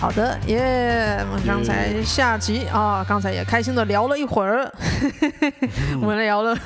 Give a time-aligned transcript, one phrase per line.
[0.00, 1.18] 好的，耶！
[1.28, 4.72] 我们刚才下集啊，刚才也开心的聊了一会儿，
[6.00, 6.56] 我们聊了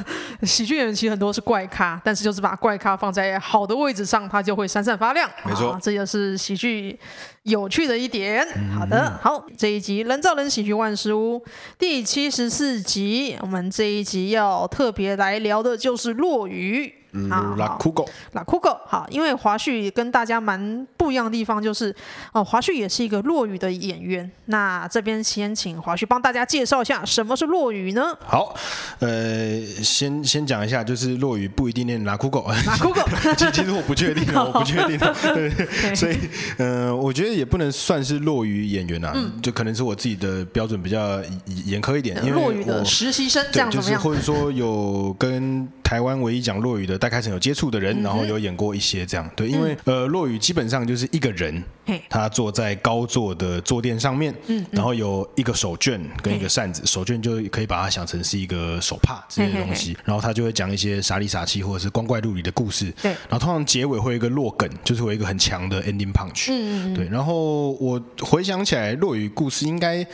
[0.43, 5.29] 喜剧演员其实很多是怪咖，但是就是把怪咖放在好的位置上，它就会闪闪发亮。
[5.46, 6.98] 没错，这就是喜剧
[7.45, 8.46] 有趣的一点。
[8.79, 11.39] 好的，好，这一集《人造人喜剧万事屋》
[11.79, 16.93] 第七十四集，我们这一集要特别来聊的就是落语。
[17.12, 21.94] 嗯，拉酷狗，拉酷狗，好，因为华旭跟大家蛮不一样的地方就是，
[22.32, 24.30] 哦，华旭也是一个落语的演员。
[24.46, 28.17] 那这边先请华旭帮大家介绍一下什么是落语呢？
[28.26, 28.54] 好，
[29.00, 33.03] 呃，先先讲一下，就是落语不一定念拉酷狗，拉酷狗，
[33.36, 34.98] 其其实我不确定， 我不确定，
[35.34, 36.17] 对，对，所以，
[36.56, 41.22] 呃，我觉得也不能算是落语演员啊，嗯、就可能是我自己的标准比较
[41.67, 44.00] 严苛一点，因为落语的实习生这样怎么样？
[44.00, 47.02] 就是或者说有跟台湾唯一讲落语的。
[47.02, 51.61] 戴开成有接触的人，然后有演过一些这样，对，因为呃，落雨基本上就是一个人，
[52.08, 54.33] 他坐在高座的坐垫上面，
[54.70, 70.06] 然后有一个手绢跟一个扇子，手绢就可以把它想成是一个手帕这些东西，然后他就会讲一些傻里傻气或者是光怪陆离的故事，对，然后通常结尾会有一个落梗，就是会有一个很强的 ending punch，嗯对，然后我回想起来，落雨故事应该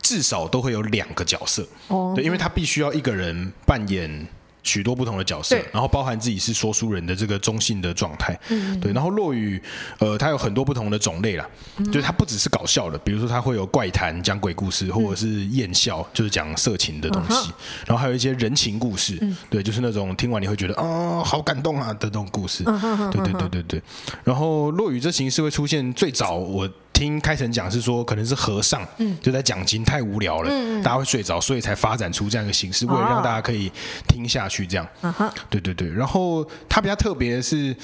[0.00, 4.28] 至少都会有两个角色，哦，对，因为他必须要一个人扮演。
[4.66, 8.92] 许多不同的角色，然后包含自己是说书人的这个中性的状态，嗯、对。
[8.92, 9.62] 然后落雨，
[9.98, 17.48] 呃，它有很多不同的种类啦，嗯、就是它不只是搞笑的，比如说它会有怪谈讲鬼故事，或者是艳笑，就是讲色情的东西。
[17.48, 17.54] 嗯、
[17.86, 22.64] 然后还有一些人情故事，嗯、对，就是那种听完你会觉得啊、哦，好感动啊的那种故事。
[22.66, 23.82] 嗯、对对对对对。
[24.24, 26.68] 然后落雨这形式会出现最早我。
[26.96, 28.80] 听开成讲是说，可能是和尚，
[29.20, 30.50] 就在讲经太无聊了，
[30.82, 33.70] 大家会睡着，所以才发展出这样一个形式，为了让大家可以
[34.08, 34.66] 听下去。
[34.66, 35.90] 这样，啊哈对对对。
[35.90, 37.76] 然后它比较特别的是，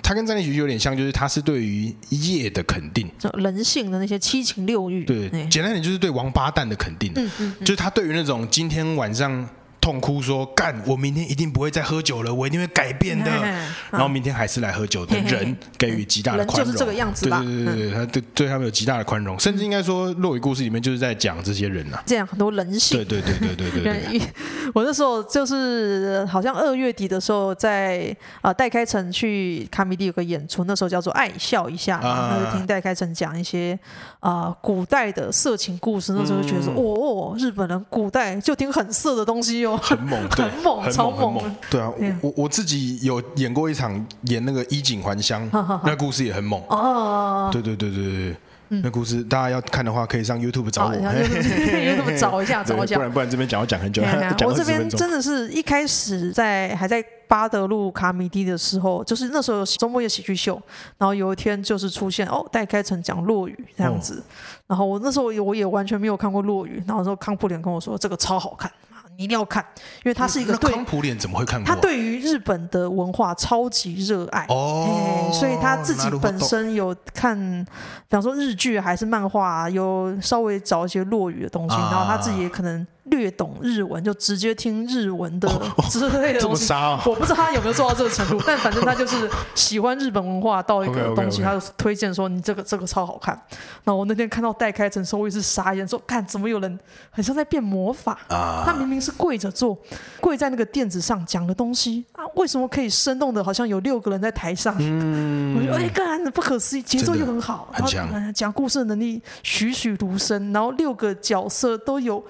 [0.00, 5.04] 它跟站立喜剧有点像，就是它是对于业的肯定，人性的那些七情六欲。
[5.04, 7.12] 对，简单点就是对王八蛋的肯定。
[7.16, 9.48] 嗯嗯就是他对于那种今天晚上。
[9.82, 13.30] 痛哭说：“干，我明天一定不会再喝酒了，我一定会改变的。
[13.90, 16.66] 然后明天还是来喝酒的人，给予极大的宽容。
[16.66, 17.40] 就是这个样子吧？
[17.40, 22.00] 对对对对，他对对他们有极大的宽容，甚至应该说，落雨故事里面就是在讲这些人呐。
[22.06, 22.96] 这样很多人性。
[22.96, 24.22] 对对对对对对。
[24.72, 33.76] 我那时候就是好像二月底的时候，在啊戴开成去卡米蒂有个演出，那时候叫做爱笑一下，然后听戴开成讲一些
[34.20, 41.56] 啊古代的色情故事，那时候就觉得说，哦，日本人古代就听很色的东西哟。”很猛，对，很猛，超猛。
[41.70, 45.48] 对啊，我我自己有演过一场演那个衣锦还乡，
[45.84, 46.62] 那故事也很猛。
[46.68, 48.36] 哦，对对对对对，
[48.82, 52.96] 那故事大家要看的话，可以上 YouTube 找我， YouTube 找一下，找一下。
[52.96, 54.02] 不然不然这边讲要讲很久。
[54.46, 60.60] 我这边真的是一开始在还在巴德路卡米蒂的时候，就是那时候有周末有喜剧秀，
[60.98, 64.22] 然后有一天就是出现哦，戴开成讲落雨这样子，
[64.66, 68.70] 然后我那时候我也完全没有看过落雨，然后说康普脸跟我说这个超好看。
[69.16, 69.64] 一定要看，
[70.04, 71.66] 因为他是一个对康普脸怎么会看过？
[71.66, 82.86] 他对于日本的文化超级热爱哦，所以他自己本身有看，比方说日剧还是漫画，有稍微找一些落语的东西，然后他自己也可能。
[83.04, 85.48] 略懂日文，就直接听日文的
[85.90, 86.72] 之类的东西。
[87.04, 93.40] 我不知道他有没有做到这个程度， 但反正他就是喜欢日本文化到一个东西，他就推荐说你这个这个超好看。
[93.84, 96.78] 那我那天看到戴开成时候，我也是傻眼，说看怎么有人
[97.10, 98.62] 很像在变魔法啊？
[98.64, 99.76] 他明明是跪着做，
[100.20, 104.74] 跪在那个垫子上讲的东西啊，为什么可以生动的，好像有六个人在台上？
[104.76, 112.24] 我觉得哎，干不可思议，节奏又很好，很强，讲故事的能力栩栩如生，然后六个角色都有。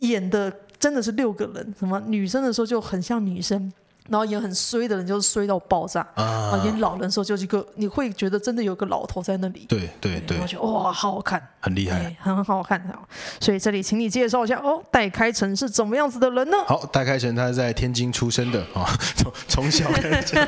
[0.00, 3.72] 演的真的是六个人，什么女生的时候就很像女生。
[4.10, 6.58] 然后演很衰的人就是衰到爆炸啊！
[6.64, 9.66] 演老人的时候就是一个，你会觉得真的有个老头在那里。
[9.68, 12.82] 对对对，我觉得哇，好好看，很厉害，很好看。
[13.38, 16.56] 所以这里请你介绍一下哦，戴开成是怎么样子的人呢？
[16.66, 20.46] 好，戴开成他是在天津出生的啊，从从小开始，对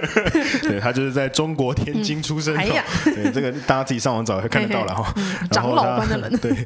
[0.81, 2.55] 他就是在中国天津出生。
[2.55, 5.13] 哎，对这个大家自己上网找会看得到了哈。
[5.51, 6.65] 长老般的人， 对，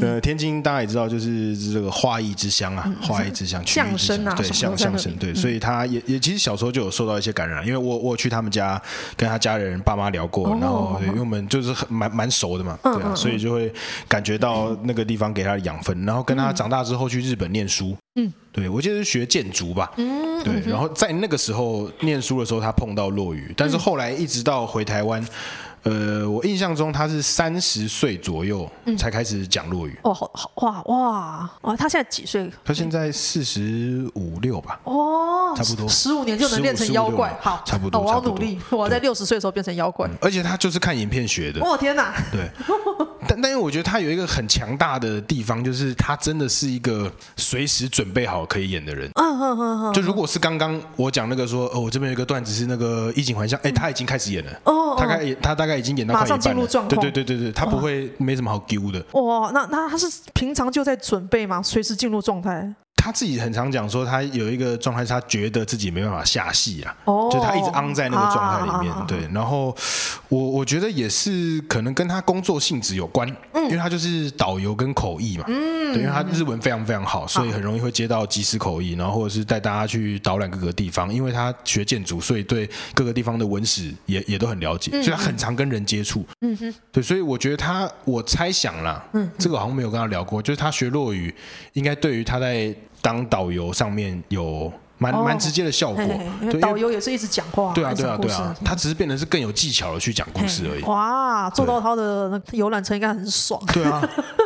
[0.00, 4.24] 呃，天津大家也知道，就是这个画艺之乡啊，画艺之乡，相声。
[4.36, 8.80] 对，相相声，对，所以他也也其实小时候就有受到一些感染，因为我我去他们家
[9.16, 13.72] 跟他家人爸妈聊过，然后因为我们就是很蛮蛮熟的嘛，对啊，所以就会
[14.06, 25.24] 感觉到那个地方给他的养分，然后跟他长大之后去日本念书，嗯，对，我记得是学建筑吧，嗯，对，然后在那个时候念书的时候他碰到落雨，但是后来一直到回台湾。
[25.86, 28.68] 呃，我印象中他是三十岁左右
[28.98, 29.96] 才开始讲落语。
[30.02, 31.76] 哦，好好哇哇哇！
[31.76, 32.50] 他现在几岁？
[32.64, 34.80] 他现在四十五六吧。
[34.82, 37.32] 哦，差不多十五年就能练成妖怪。
[37.40, 38.00] 好，差不多。
[38.00, 40.10] 我要努力，我要在六十岁的时候变成妖怪。
[40.20, 41.60] 而且他就是看影片学的。
[41.60, 42.12] 哦天哪！
[42.32, 42.50] 对。
[43.28, 49.10] 但但因为我觉得他有一个很强大的地方，就是他真的是一个随时准备好可以演的人。
[49.14, 49.92] 嗯嗯嗯嗯。
[49.92, 54.52] 就如果是刚刚我讲那个说，哦，我这边有一个段子是那个衣锦还乡，哎，他已经开始演了。
[54.64, 54.96] 哦。
[54.96, 57.00] 他开他大概已经演到快进入状况。
[57.00, 59.04] 对对对对对，他不会没什么好丢的。
[59.12, 61.62] 哇，那那他是平常就在准备吗？
[61.62, 62.74] 随时进入状态？
[63.06, 68.92] 他自己很常讲说，他有一个状态，是他觉得自己没办法下戏啊，哦、就他一直昂在那个状态里面。
[68.92, 69.72] 啊、对，然后
[70.28, 81.14] 我我觉得也是可能跟他工作性质有关，嗯、因为他就是导游跟口译嘛，嗯，对，因为他日文非常非常好，所以很容易会接到即时口译，然后或者是带大家去导览各个地方。
[81.14, 86.26] 因为他学建筑，所以对各个地方的文史也也都很了解，所以他很常跟人接触。
[86.40, 91.32] 嗯哼，对，所以我觉得他，我猜想啦，嗯，这个好像没有跟他聊过，就是他学落语，
[91.74, 92.74] 应该对于他在
[93.06, 96.04] 当导游上面有蛮蛮直接的效果，
[96.50, 100.82] 对，导游也是一直讲话，对啊对啊对啊，他只是变得是更有技巧的去讲故事而已。
[100.82, 103.62] 哇，坐到他的那游览车应该很爽。
[103.72, 104.00] 对啊，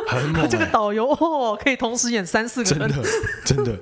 [0.07, 0.45] 很猛。
[0.47, 3.09] 这个导游哦，可以同时演三四个人，真的
[3.45, 3.79] 真的，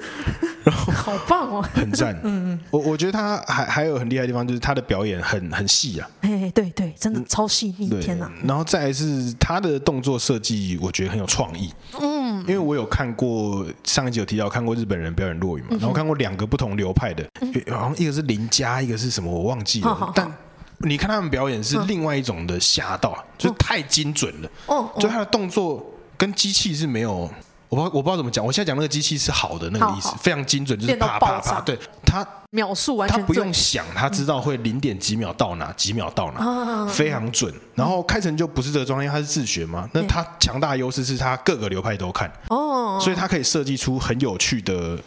[0.64, 2.16] 然后 好棒哦，很赞。
[2.24, 6.08] 嗯嗯，我我觉得他还还有很厉害的地方，就是他的表演很很细啊。
[6.22, 8.32] 哎，对对，真的超细腻，天哪！
[8.46, 11.74] 然后再来是他的动作设计，我觉得很有创意。
[12.00, 12.19] 嗯。
[12.50, 17.24] 因为我有看过上一集有提到看过日本人表演落语嘛，然后看过两个不同流派的，
[17.72, 20.12] 好像一个是林家，一个是什么我忘记了。
[20.16, 20.32] 但
[20.80, 24.50] 你看他们表演是另外一种的侠道，就是太精准了。
[24.66, 25.86] 哦，就他的动作
[26.18, 27.30] 跟机器是没有。
[27.70, 31.78] 我不我不知道怎么讲，我现在讲那个机器是好的那个意思，非常精准，就是啪啪啪，对，
[32.10, 37.54] 他秒数完全，他不用想，他知道会零点几秒到哪，几秒到哪，非常准。
[37.76, 44.98] 然后开成就不是这个状态，因为他是自学嘛，那他强大的优势是他各个流派都看，哦，所以他可以设计出很有趣的。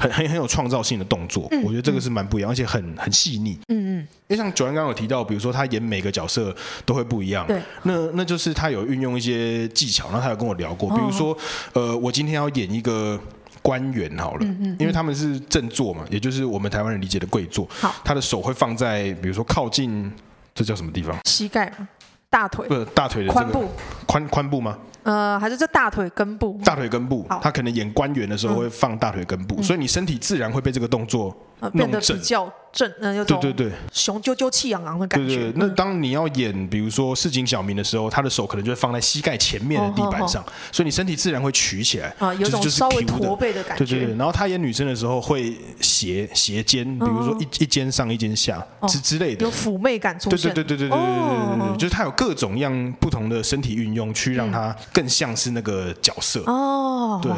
[0.00, 3.58] 很很很有创造性的动作，嗯、我觉得这个是蛮不一样，嗯、而且很很细腻。
[3.66, 6.54] 嗯嗯，因为像九安刚刚有提到，比如说他演每个角色
[6.86, 11.32] 都会不一样，对，那那就是他有运用一些技巧，然后他有跟我聊过，比如说，
[11.72, 13.18] 哦、呃，我今天要演一个
[13.62, 20.12] 官员好了，嗯嗯，因为他们是正座嘛，也就是我们台湾人理解的跪坐，好，他的手会放在比如说靠近
[20.54, 21.16] 这叫什么地方？
[21.24, 21.88] 膝盖吗？
[22.30, 22.68] 大腿？
[22.68, 23.70] 不是大腿的髋部，
[24.06, 24.78] 髋髋部吗？
[25.04, 26.60] 呃，还是这大腿根部？
[26.62, 35.34] 大腿根部，好他可能演官员的时候会放大腿根部，嗯、所以你身体自然会被这个动作弄变得比较正，嗯，有种对对对，雄赳赳气昂昂的感觉。
[35.34, 43.84] 对对，对，那当你要演比如说市井小民的时候，他的手可能就会放在膝盖前面的地板上，哦哦哦、所以你身体自然会曲起来啊，有种稍微驼背的感觉。
[43.84, 50.52] 对对对，然后他演女生的时候会斜斜肩，比如说一一肩上一肩下之之类的，有妩媚感出现。
[50.54, 56.40] 对对对对对对对对对，就是他有各种样不同的身体运用，去让他更像是那个角色。
[56.46, 57.32] 哦，对。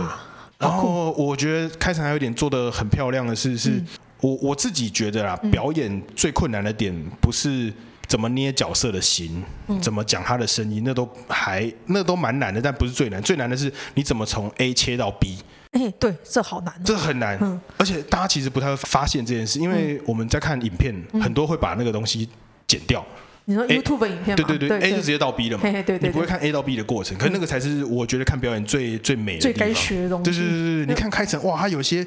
[0.59, 3.83] 然后我觉得开场还有一点做的很漂亮的是，是。
[4.21, 7.73] 我我自己觉得啦，表演最困难的点不是
[8.07, 15.39] 怎么捏角色的形，嗯、怎么讲他的声音，那都还那都蛮难的，但不是最难，最难的是你怎么从 A 切到 B。
[15.73, 22.29] 哎，对，这好难，这很难，嗯、而且大家其实不太会发现这件事，因为我们在看影片，嗯、很多会把那个东西
[22.67, 23.07] 剪掉。
[23.45, 24.45] 你说 YouTube 影片吗？
[24.45, 25.63] 对对对，A 就直接到 B 了嘛。
[25.63, 29.41] 对对对，你不会看 A 到 B 的过程，可是那个才是我觉得看表演最最美的。
[29.41, 30.25] 最该学的东西。
[30.25, 32.07] 对对对对，你看开成哇，他有些。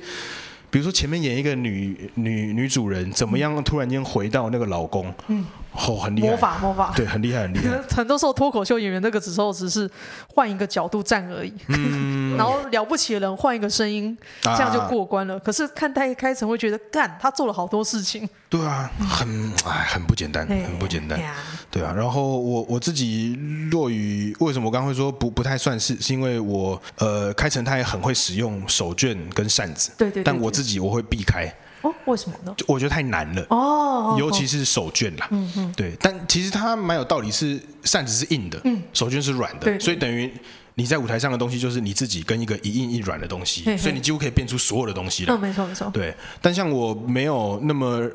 [0.73, 5.13] 比如说前面演一个女女女主人，怎么样突然间回到那个老公？
[5.27, 5.45] 嗯。
[5.73, 7.81] 哦，很厉害，魔法魔法，对，很厉害很厉害。
[7.89, 9.89] 很多时候脱口秀演员那个时候只是
[10.33, 15.39] 换一个角度站而已，嗯、 然后了不起的人换一个声音，啊、这样就过关了。
[15.39, 18.27] 可是看他一开场会觉得，干他做了好多事情。
[18.49, 21.17] 对啊，很哎，很不简单，很不简单。
[21.17, 21.25] 嘿
[21.71, 23.35] 对啊，然后我我自己
[23.71, 25.99] 落于，为什么我刚刚会说不不太算是？
[25.99, 31.51] 是因为我呃开成他也很会使用手绢跟扇子，对，对对，但我自己我会避开。
[31.83, 32.55] 哦，为什么呢？
[32.67, 35.27] 我觉得太难了哦，尤其是手绢啦。
[35.31, 40.33] 嗯嗯，对，但其实它蛮有道理，是扇子是硬的，嗯，手绢是软的，所以等于
[40.75, 45.35] 你在舞台上的东西就是你自己跟一个一硬一软的东西，所以你几乎可以变出所有的东西了。
[45.35, 45.89] 嗯，没错没错。
[45.93, 48.09] 对，但像我没有那么。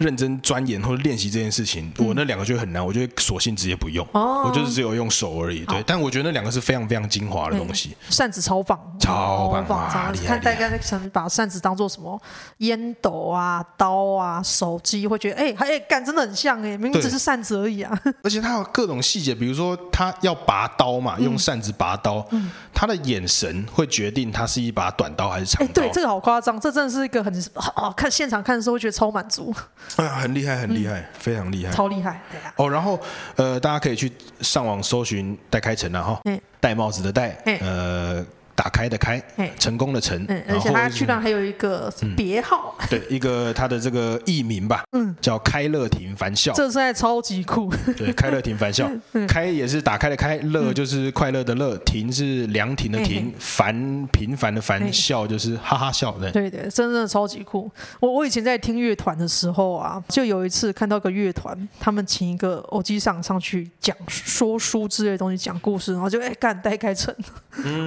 [0.00, 5.62] 认真钻研或者练习这件事情，我那两个就很难，我就索性直接不用，我就是只有用手而已。
[5.66, 7.94] 对，但我觉得那两个是非常非常精华的东西。
[8.08, 9.90] 扇子超棒，超棒，
[10.26, 12.18] 看大家想把扇子当做什么
[12.58, 18.00] 烟斗啊、刀啊、手机，会觉得哎，哎，干真的很像哎，明明只是扇子而已啊。
[18.24, 22.26] 而且它有各种细节，比如说他要拔刀嘛，用扇子拔刀，
[22.72, 25.72] 他的眼神会决定他是一把短刀还是长刀。
[25.74, 28.10] 对，这个好夸张，这真的是一个很好看。
[28.10, 29.54] 现场看的时候会觉得超满足。
[29.96, 32.52] 哎呀，很厉害，很厉害，非常厉害，超厉害，对啊。
[32.56, 32.98] 哦，然后
[33.36, 36.20] 呃，大家可以去上网搜寻戴开成了哈，
[36.60, 38.24] 戴帽子的戴，呃。
[38.60, 39.18] 打开的开，
[39.58, 48.86] 成功的成，而且他居然还有一个别号，对，一个他的这个艺名吧，嗯，叫开乐亭凡笑，这实在超级酷，对，开乐亭凡笑，
[49.26, 57.70] 开也是打开的开，乐就是快乐的乐，亭是凉亭的亭，凡平凡的凡，笑就是哈哈笑，对，对对，真的超级酷。
[57.98, 67.14] 我我以前在听乐团的时候啊，就有一次看到个乐团，他们请一个偶机上上去讲说书之类的东西，讲故事，然后就哎干戴开成，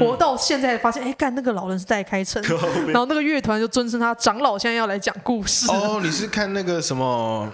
[0.01, 0.73] 我到现在。
[0.73, 2.39] 现在发现，哎，干那个老人是在开车，
[2.87, 5.69] 然后那个乐团就尊称他长老，现在要来讲故事。
[5.69, 7.51] 哦，你是看那个什么？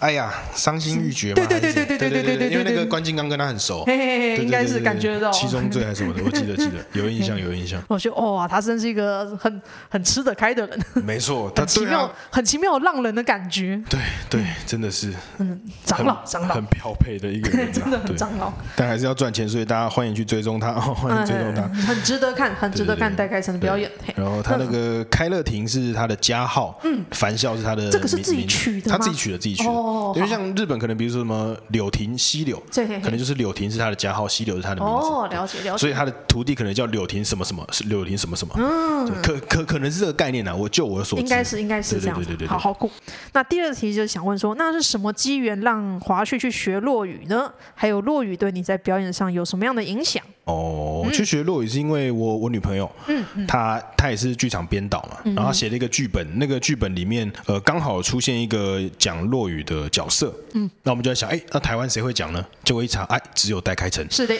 [0.00, 1.46] 哎呀，伤心欲绝嘛？
[1.46, 5.30] 对对对对对对对对对，因为那个关金刚跟他很熟，嘿嘿嘿，应该是感觉得到。
[5.30, 6.78] 七宗罪还是什么的，我记得记得。
[7.00, 7.82] 有印象有印象。
[7.86, 10.80] 我觉得哇，他真是一个很很吃得开的人。
[11.04, 13.80] 没错，很奇妙很奇妙浪人的感觉。
[13.88, 16.54] 对对，真的是，嗯，长老长老。
[16.54, 18.50] 很标配的一个人， 真的很长老。
[18.74, 23.90] 但还是要赚钱，所以大家欢迎去追踪他，欢迎追踪他，很值得看，很值得看戴开成的表演。
[24.16, 29.70] 然后他那个开乐亭是他的家号，嗯，凡笑是他的，这个是自己取的，他自己取的自己取的，
[30.16, 30.70] 因为像日。
[30.70, 32.62] 本可能比如说什么柳亭西柳，
[33.02, 35.08] 可能就是柳亭是他的家号，西柳是他的名字。
[35.08, 35.78] 哦，了解了解。
[35.78, 38.54] 所以他的徒弟可能叫柳亭什么什么，是柳亭什么什么。
[38.56, 40.56] 嗯，可可可能是这个概念呢？
[40.56, 42.16] 我就我所知，应该是应该是这样。
[42.16, 42.88] 对对对，好好酷。
[43.32, 47.50] 那第二题就是想问说，那是什么机缘让华旭去学落语呢？
[47.74, 50.22] 还有落语对你在表演上有什么样的影响？
[50.50, 62.44] 哦，去学落语是因为我我女朋友，嗯，她她也是剧场编导嘛，然后写了一个剧本，那个剧本里面呃刚好出现一个讲落语的角色，嗯，那我们就在想，哎，那台湾谁会讲呢？
[62.64, 64.34] 结果一查，哎，只有戴开成，是的，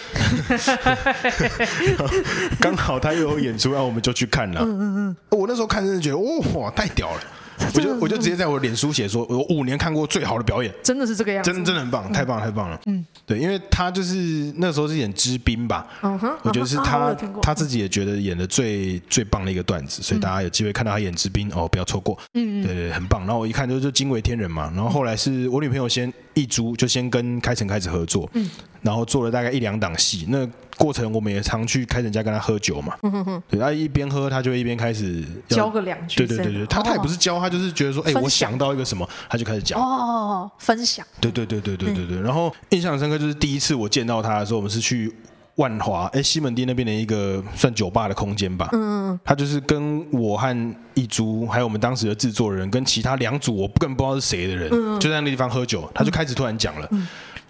[2.61, 6.19] 刚好他又有演出，然后我们就去看了，嗯嗯嗯，我那时候看真的觉得，
[6.59, 7.21] 哇，太屌了。
[7.75, 12.81] 我就我就直接在我脸书写说，我五年看过最好的表演，真的是这个样子，真的真的很棒，太棒了太棒了。
[12.87, 22.19] 嗯，对，因为他就是那时候是演知兵吧，嗯哼，我觉得是他他自己也觉得演的最最棒的一个段子，所以大家有机会看到他演知兵哦，不要错过。
[22.35, 23.21] 嗯嗯，对对，很棒。
[23.21, 24.73] 然后我一看就就惊为天人嘛。
[24.75, 28.49] 然后后来是我女朋友先一租就先跟开成开始合作，嗯，
[28.83, 30.27] 然后做了大概一两档戏。
[30.29, 37.51] 那过程我们也常去开成家跟他喝酒嘛，嗯哼哼，对，他一边喝他就一边开始教个两句，对对对对，他他也不是教他。
[37.51, 41.07] 就是觉得说，哎，我想到一个什么，他就开始讲哦，分享。
[41.21, 42.21] 对对对对对对对。
[42.23, 45.13] 然后印象深刻就是第一次我见到他的时候，我们是去
[45.61, 48.71] 万华，哎，西门町那边的一个算酒吧的空间吧。
[48.73, 49.21] 嗯嗯。
[49.23, 56.89] 他就是跟我和一株，还有我们当时的制作人，跟其他两组我根本不知道是谁的人，就在那个地方喝酒，他就开始突然讲了。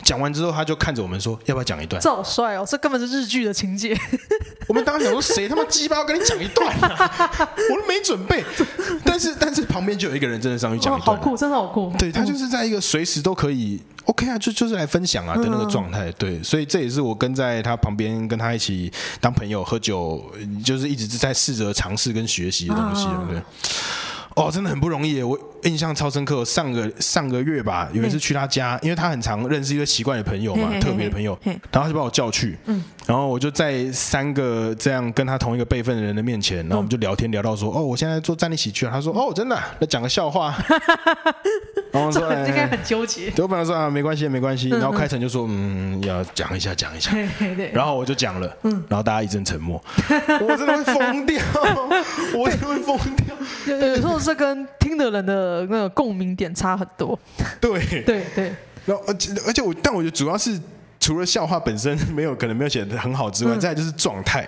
[0.02, 2.64] 讲完之后，他就看着我们说：“要不要讲一段？”这好帅哦！
[2.68, 3.96] 这根本是日剧的情节。
[4.68, 7.10] 我们当时想说：“谁他妈鸡巴要跟你讲一段啊？
[7.70, 8.44] 我都没准备。”
[9.04, 11.92] 但是，但是旁边就有一个人真的上去讲一段，好酷，真的好酷。
[11.98, 16.10] 对，他就是在一个随时都可以 OK 啊，就就是来分享啊的那个状态。
[16.12, 20.24] 对，所以这也是我跟在他旁边跟他一起当朋友喝酒，
[20.64, 23.42] 就是一直在试着尝试跟学习的东西，对不对？
[24.36, 26.44] 哦，真的很不容易，我印象超深刻。
[26.44, 32.56] 上个上个月吧，有一次去他家，因为他很常认识一个奇怪的朋友嘛，特别的朋友，然后他就把我叫去，
[33.04, 40.54] 然后我就在三个这样跟他同一个辈分的人的面前，然后我们就聊天聊到说，哦，我现在坐站一起去，他说，哦，真的，那讲个笑话，
[41.92, 47.10] 然后说应该很纠结，对我本来说啊，没关系，没关系，然后开成就说，嗯，要讲一下，讲一下，
[47.72, 49.82] 然后我就讲了，嗯然后大家一阵沉默，
[50.40, 51.42] 我真的会疯掉，
[52.34, 54.20] 我真的会疯掉，有时候。
[54.20, 57.18] 是跟听的人的那个共鸣点差很多。
[57.60, 58.52] 对对对，
[58.86, 60.60] 然后而且而且我，但我觉得主要是。
[61.00, 64.46] 除了笑话本身没有可能没有写的很好之外，再就是状态，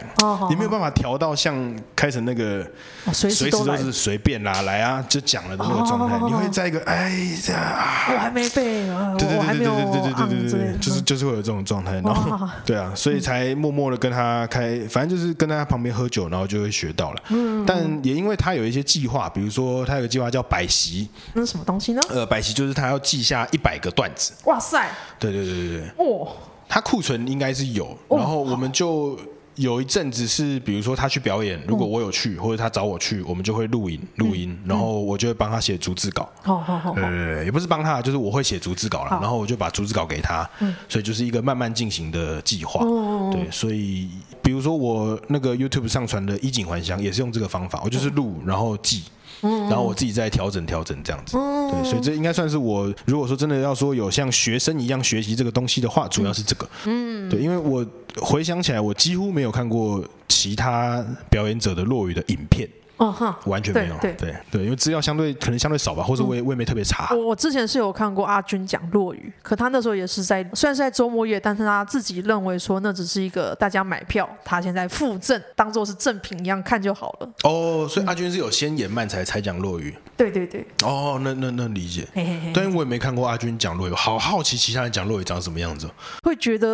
[0.51, 2.65] 你没有办法调到像开成那个
[3.11, 6.19] 随时都是随便啦，来啊就讲了的那个状态。
[6.27, 7.11] 你会在一个哎
[7.49, 8.87] 呀，我还没背，
[9.19, 11.95] 对对对对对对对对对对，就是就是会有这种状态。
[11.95, 17.23] 然后对啊，所以才默默的跟他开，反正就是跟他旁边喝酒，然后就会学到了。
[17.67, 22.01] 但也因为他有一些计划，比如说他有个计划叫百席，那是什么东西呢？
[22.11, 24.35] 呃，百席就是他要记下一百个段子。
[24.45, 24.87] 哇塞！
[25.19, 26.29] 对对对对对，哦。
[26.73, 29.19] 他库存应该是有，然后我们就
[29.57, 36.27] 有一阵子是，比如说他去表演，如果我有去或者他找我去，我们就会录影录音，然后我就会帮他写逐字稿。
[36.41, 40.49] 好好好，呃，也不是帮他，就是我会写逐字稿了，然后我就把逐字稿给他，
[40.89, 42.83] 所以就是一个慢慢进行的计划。
[43.31, 44.09] 对，所以
[44.43, 49.03] 比如说我那个 YouTube 上传的衣锦还乡也是用这个方法，我就是录然后记。
[49.43, 57.85] 然后我自己再调整调整这样子，对，所以这应该算是我如果说真的要说有像学生一样学习这个东西的话，主要是这个，嗯，对，因为我
[58.17, 62.69] 回想起来，我几乎没有看过其他表演者的落语的影片。
[63.03, 63.97] 哦哈，完全没有。
[64.01, 67.09] 对对对，因为资料相对可能相对少吧，或者我也我也没特别查。
[67.11, 77.29] 我我之前是有看过阿军讲落语，可他那时候也是在虽然是在周末夜，但是他自己认为说那只是一个大家买票，他现在附赠当做是赠品一样看就好了。
[77.43, 79.93] 哦，所以阿军是有先演漫才才讲落语。
[80.17, 80.65] 对对对。
[80.85, 82.07] 哦，那那那理解。
[82.15, 82.53] 嘿嘿嘿。
[82.55, 85.91] 但是我也没看过阿军讲落语，好好奇其他人讲落语长什么样子。
[86.23, 86.69] 会觉得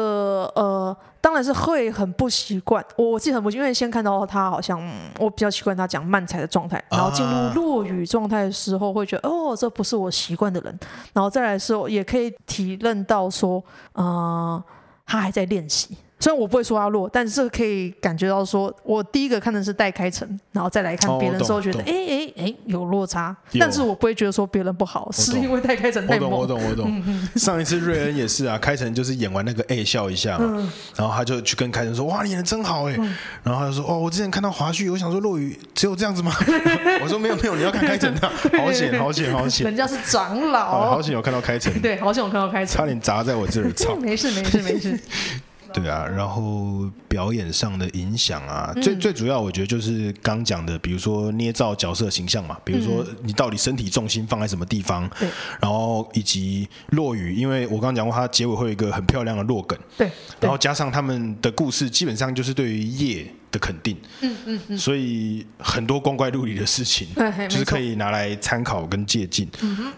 [0.54, 0.94] 呃。
[1.20, 4.80] 当然是会很不习惯，我自己很不习惯，因为先看到他好像
[5.18, 10.78] 我比较习惯他讲慢才的状态，然后进入落雨状态的时候，会觉得哦，这不是我习惯的人，
[11.12, 14.62] 然后再来说也可以体认到说，呃，
[15.06, 15.96] 他还在练习。
[16.20, 26.30] 虽然我不会说他弱，但是可以感觉到说，我第一个看的是戴开成，然后再来看别人的时候，觉得哎哎哎有落差，但是我不会觉得说别人不好，是因为戴开成太猛。
[26.30, 27.28] 我懂我懂我懂。
[27.36, 36.32] 上一次瑞恩也是啊，开成就是演完那个 A 笑一下嘛，嗯、然后他就去跟开成说，哇，你演的真好哎，嗯、然后他就说，哦，我之前看到华胥，我想说落雨只有这样子吗？
[37.00, 44.98] 我说没有没有，你要看开成的，好险好险好险，人家是长老，好险有看到开成，对，好险有看到开成，差点砸在我这儿，操，没事没事没事。
[45.72, 55.28] 对啊，然后表演上的影响啊，最最主要我觉得就是刚讲的，比如说捏造角色形象嘛，比如说你到底身体重心放在什么地方，对，
[55.60, 60.10] 然后以及落雨，因为我刚刚讲过，它结尾会有一个很漂亮的落梗，对，
[60.40, 67.08] 然后加上他们的故事，基本上就是对于业的肯定，嗯嗯嗯，所以很多光怪陆离的事情，
[67.48, 69.48] 就是可以拿来参考跟借鉴，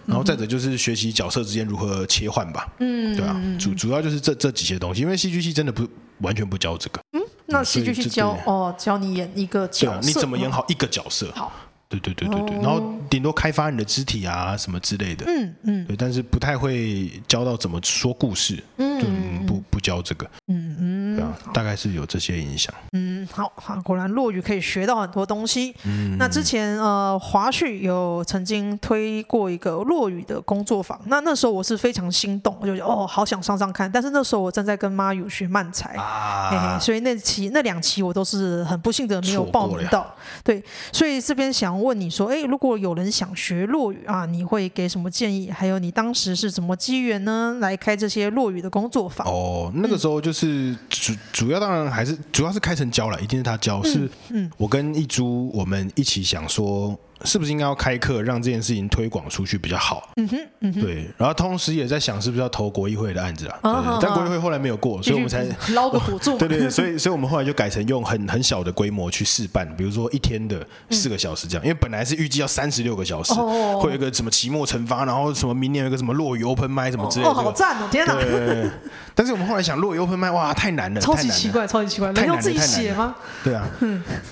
[0.06, 5.88] 然后再者就是学习角色之间如何切换吧，嗯，对啊，主主要就是这这几些东西，因为戏剧系真的不
[6.18, 11.52] 完全不教这个，嗯，那戏剧系教哦，教你演一个角色，你怎么演好一个角色，好。
[11.90, 12.80] 对对对对对，然后
[13.10, 41.79] 顶多开发你的肢体啊什么之类的，嗯嗯，对，但是不太会教到怎么说故事，嗯，不不教这个，嗯嗯，对啊，大概是有这些影响，嗯，好好，果然落语可以学到很多东西，嗯，那之前呃华胥有曾经推过一个落语的工作坊，那那时候我是非常心动，我就觉得哦好想上上看，但是那时候我正在跟妈有学漫才，啊，所以那期那两期我都是很不幸的没有报名到，对，所以这边想。
[41.82, 45.50] 问你说，哎，如果有人想学落语啊，你会给什么建议？
[45.50, 47.56] 还有你当时是怎么机缘呢？
[47.60, 49.26] 来开这些落语的工作坊？
[49.26, 56.98] 哦，那个时候就是主主要当然还是主要是开成教了，一定是他教，是嗯，我跟一株我们一起想说。
[57.24, 60.08] 是不是应该要开课，让这件事情推广出去比较好？
[60.16, 61.10] 嗯哼，嗯哼，对。
[61.16, 63.98] 然后同时也在想，是不是要投国议会的案子啊？
[64.00, 66.36] 但国议会后来没有过，所以我们才捞个补助。
[66.38, 77.30] 对对，所以所以我们后来就改成用很很小的规模去试办，比如说一天的四个小时这样，因为本来是预计要三十六个小时，会有一个什么期末惩罚，然后什么明年有一个什么落雨 open mic 什么之类的。
[77.30, 77.88] 哦，好赞哦！
[77.90, 78.14] 天哪。
[78.14, 78.70] 对。
[79.14, 83.14] 但是我们后来想，落雨 open mic 哇，太难了，超级奇怪，超级奇怪，能用自己写吗？
[83.44, 83.66] 对啊，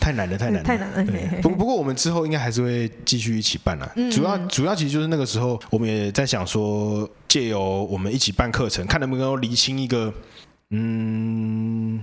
[0.01, 1.43] 太难了，太难了，太难了。
[1.43, 3.59] 不不过我们之后应该还是会继续一起。
[3.65, 10.15] 办了，主要主要其实就是那个时候，我们也在想说，借由我们一起办课程，看能不能够厘清一个，
[10.71, 12.01] 嗯，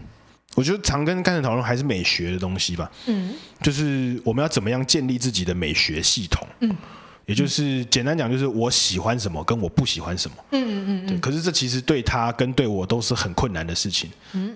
[0.54, 6.76] 我觉得常跟刚才讨论还是美学的东西吧，嗯，就是我们要怎么样建立自己的美学系统，嗯，
[7.26, 14.54] 也就是简单讲，就是我喜欢什么，跟我不喜欢什么，嗯嗯嗯，对，可是这其实对他跟对我都是很困难的事情，嗯。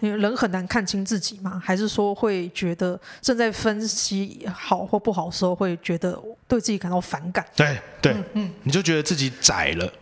[0.00, 7.44] 因为人很难看清自己嘛，还是说会觉得正在分析好或不好的时候，会觉得对自己感到反感？
[7.56, 9.92] 对对，嗯，嗯，你就觉得自己窄了。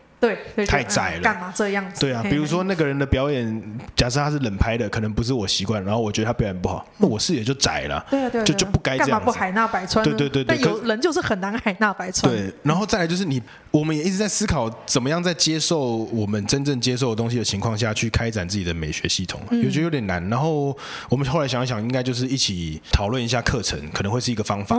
[0.54, 2.00] 对，太窄了，干嘛这样子？
[2.00, 8.04] 对啊，比如说那个人的表演，假设他是冷拍的，可能不是我习惯，然后我觉得他表演不好，那我视野就窄了。
[8.10, 9.10] 对啊，对，就就不该这样。
[9.10, 10.04] 干嘛不海纳百川？
[10.04, 10.56] 对对对对。
[10.56, 12.32] 但有人就是很难海纳百川。
[12.32, 20.26] 对，然后再来就是你，我们也一直在思考，怎么样在接受我们真正接受的东西的情况下去开展自己的美学系统，我觉得有点难。
[20.28, 20.76] 然后
[21.08, 24.76] 我们后来想一想，应该就是一起讨论一下课程，可能会是一个方法。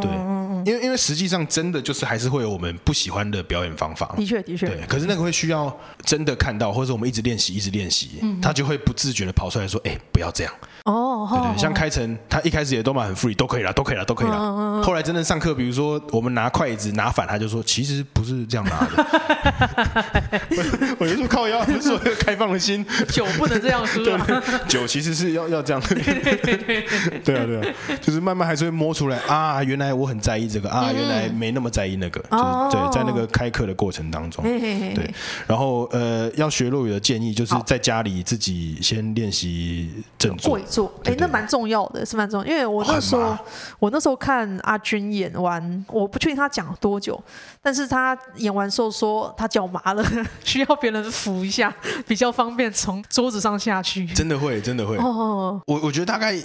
[0.00, 0.10] 对。
[0.68, 4.80] 因为因为实际上真的就是还是会有我们不喜欢的表演方法，的确的确，对。
[4.86, 10.52] 可是那个会需要真的看到，或者是我们一直练习一直练习，嗯、他就会不自觉的跑出来说：“哎，不要这样。”
[10.84, 14.36] 哦，对对，像开成他一开始也都蛮很 free，都可以了，都可以了，都可以了。
[14.36, 19.06] 嗯、后来真的上课，比如说我们拿筷子拿反，他就说：“其实不是这样拿的。
[20.96, 24.42] 我”我就说靠腰，不是说开放的心，酒不能这样喝、啊。
[24.68, 25.82] 酒其实是要要这样。
[27.24, 30.57] 对啊对啊，就是慢慢还是会摸出来啊，原来我很在意这个。
[30.58, 35.08] 这个啊，原来没那么在意那个，就是对，在那个开课的过程当中，对，
[35.46, 43.38] 然后呃，要学落语的建议就是在家里自己先练习正坐，跪坐，哎，那蛮重要的，是蛮重要，因为我那时候
[43.78, 47.22] 我那时候看阿军演完，我不确定他讲了多久，
[47.62, 50.04] 但是他演完时候说他脚麻了，
[50.42, 51.72] 需要别人扶一下，
[52.08, 56.36] 比较方便从桌子上下去，真的会，真的会，哦，我我觉得大概。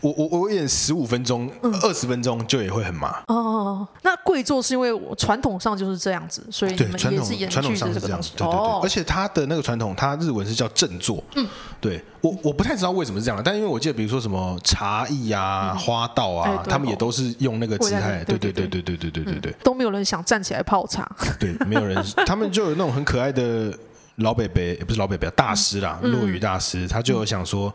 [0.00, 1.50] 我我我演十五分钟、
[1.82, 3.22] 二十分钟就也会很麻。
[3.26, 8.32] 哦，那跪坐是因为我传统上就是这样子，所以你们也是延续这个东西。
[8.36, 11.22] 对对对，而且他的那个传统，他日文是叫正坐。
[11.34, 11.46] 嗯，
[11.80, 18.22] 对我我不太知道为什么是这样，但因为我记得，比如说什么茶艺啊、花道啊，他们也都是用那个姿态。
[18.24, 21.10] 对对对对对对对对对，都没有人想站起来泡茶。
[21.40, 23.72] 对，没有人， 他们就有那种很可爱的。
[24.18, 27.72] 老北北也不是老北北，大师啦，落雨大师，他就有想说，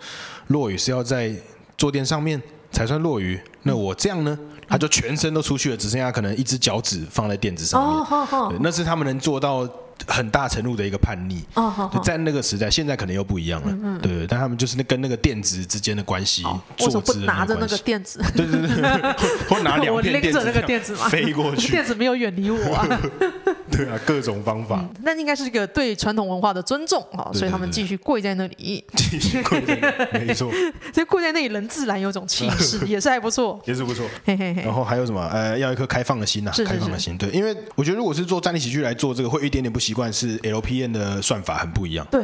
[0.47, 1.33] 落雨是要在
[1.77, 3.39] 坐垫上面才算落雨。
[3.63, 8.19] 那我这样呢，他就全身都出去了，只剩下可能一只脚趾放在垫子上面。
[8.31, 9.67] 哦那是他们能做到
[10.07, 11.43] 很大程度的一个叛逆。
[11.53, 13.67] 哦在那个时代，现在可能又不一样了。
[13.83, 16.43] 嗯对，但他们就是那跟那个垫子之间的关系，
[16.75, 19.13] 坐姿拿着那个垫子，对对对，
[19.47, 23.01] 或拿两片垫子，那个垫子飞过去， 垫子没有远离我啊。
[23.75, 24.83] 对啊， 各种方法。
[25.01, 28.83] 那应该是一个对传统文化的尊重啊，所以他们继续跪在那里。
[28.95, 30.51] 继续跪在那里，没错。
[30.93, 34.05] 所以跪在那里，人自然有种气势， 也是还不错，也是不错。
[34.25, 35.21] 然后还有什么？
[35.33, 37.17] 呃，要一颗开放的心呐，开放的心。
[37.17, 42.05] 对，因为我觉得如果是做站立喜剧来做这个，会有一点点不习惯，是 LPN 的算法很不一样。
[42.11, 42.21] 对。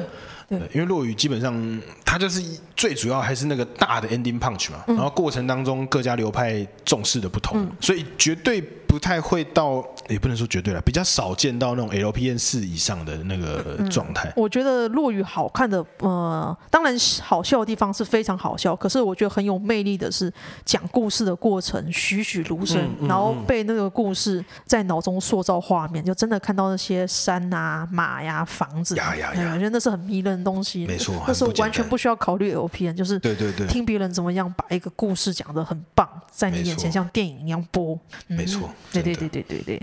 [0.50, 2.42] 对，因为落雨基本上它就是
[2.76, 14.34] 最主要还是那个大的 ending punch 嘛，然后过程当中各家流派重视的不同，所以绝对不太会到，也不能说绝对了，比较少见到那种 LPN 四以上的那个状态。
[14.36, 20.34] 我觉得落雨好看的，呃，当然好笑的地方是非常好笑，可是我觉得很有魅力的是
[20.66, 30.38] 讲故事的过程栩栩如生，然后被那个故事在脑中塑造画面，就真的看到那些山啊、马呀、房子，呀呀呀，我觉得那是很迷人。
[30.43, 30.86] 东西。
[30.86, 39.82] 没错，那时候完全不需要考虑 LPN，就是对对对，听别人怎么样把一个故事讲得很棒，在你眼前像电影一样播，没错，对对对对对对。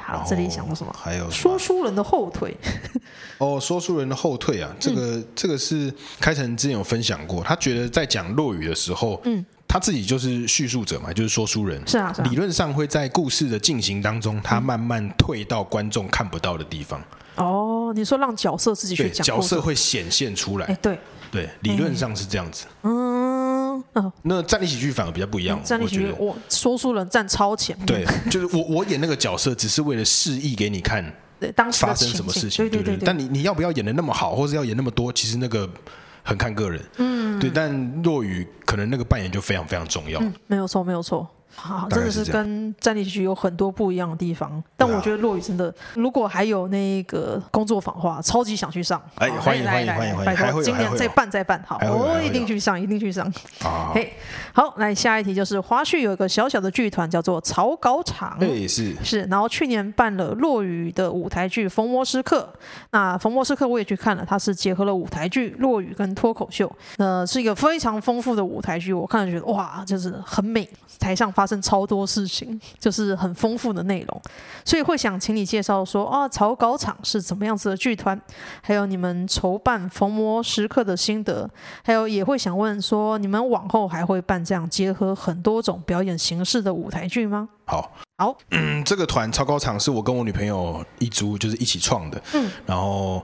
[0.00, 0.94] 好，这里想到什么？
[0.98, 2.54] 还有说书人的后腿。
[3.38, 17.00] 哦，说书人的后退啊，这个这个是开成之前有分享过，他觉得在讲落雨的时候，嗯，他自己就是叙述者嘛，就是说书人，是啊，理论上会在故事的进行当中，他慢慢退到观众看不到的地方。
[17.36, 20.66] 哦，你说让角色自己去讲，角色会显现出来。
[20.66, 20.98] 哎，对
[21.30, 22.66] 对，理论上是这样子。
[22.82, 25.60] 嗯嗯，那站立喜剧反而比较不一样。
[25.64, 27.76] 站立喜剧，我说书人站超前。
[27.84, 31.04] 对，就是我我演那个角色，只是为了示意给你看，
[31.40, 33.04] 对，当时发生什么事情，对对对。
[33.04, 35.68] 但你你要不要演的那么好，或者要演那么多，其实那个
[36.22, 36.80] 很看个人。
[36.98, 37.50] 嗯，对。
[37.50, 40.20] 但若雨可能那个扮演就非常非常重要。
[40.20, 41.28] 嗯，没有错，没有错。
[41.56, 49.00] 好，真的是跟站立喜剧有很多不一样的地方，但我觉得落雨真的，如果还有那个工作坊的话，超级想去上。
[49.16, 53.32] 哎，欢迎欢迎欢迎，拜托，今年再办再办，好，我一定去上，一定去上。
[53.94, 54.12] 嘿，
[54.52, 62.48] 好，来下一题就是花絮有一个小小的剧团叫做草稿厂，对，是是，然后去年办了落雨的舞台剧《逢魔时刻》，
[62.90, 71.43] 那《逢魔时刻》我也去看了，它是结合了舞台剧、落雨跟脱口秀，呃，是一个非常丰富的舞台剧，我看了觉得哇，就是很美，台上发。
[71.44, 74.22] 发生超多事情，就是很丰富的内容，
[74.64, 78.18] 所以会想请你介绍说啊，草稿厂是怎么样子的剧团，
[78.62, 81.46] 还有你们筹办逢魔时刻的心得，
[81.84, 87.46] 还有也会想问说，你们往后还会办这样结合很多种表演形式的舞台剧吗？
[87.66, 93.22] 好，好，嗯， 这个团草稿厂是我跟我女朋友一组，就是一起创的，嗯，然后。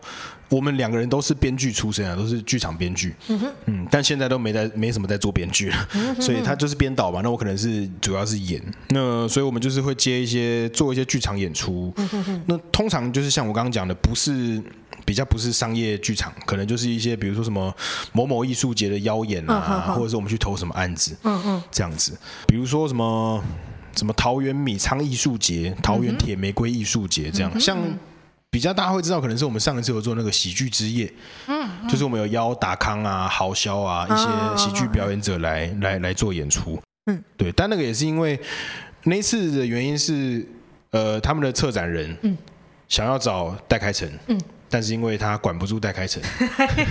[0.50, 3.14] 我们两个人都是编剧出身啊，都是剧场编剧。
[3.28, 5.88] 嗯哼，嗯，但现在都没在，没什么在做编剧了。
[5.94, 7.20] 嗯哼，所以他就是编导嘛。
[7.22, 8.60] 那我可能是主要是演。
[8.88, 11.92] 那所以我们就是会接一些做一些剧场演出。
[11.96, 14.60] 嗯哼，那通常就是像我刚刚讲的，不是
[15.04, 17.72] 比较不是商业剧场，可能就是一些比如说什么
[18.12, 21.16] 某某艺术节的邀演啊，或者是我们去投什么案子。
[21.22, 23.40] 嗯嗯，这样子，比如说什么
[23.94, 27.78] 什么桃园米仓艺术节、桃园铁玫瑰艺术节这样，像。
[28.50, 31.12] 比较大家会知道，可能是我们上一次有做那个喜剧之夜，
[31.46, 38.38] 嗯，就是我们有邀达康啊、豪萧啊一些喜剧表演者来来来做演出，嗯，对，但那个也是因为
[39.04, 40.44] 那次的原因是，
[40.90, 42.36] 呃，他们的策展人，嗯，
[42.88, 44.40] 想要找戴开成，嗯。
[44.70, 46.22] 但是因为他管不住戴开成，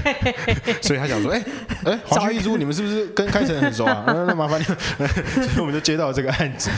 [0.83, 1.41] 所以他想说：“哎
[1.85, 4.03] 哎， 华胥一族，你们是不是跟开成很熟啊？
[4.07, 5.07] 那那麻烦你们，
[5.47, 6.69] 所以我们就接到这个案子，